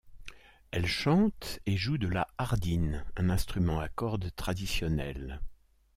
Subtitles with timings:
[0.71, 5.39] Elle chante et joue de la ardîn, un instrument à cordes traditionnel.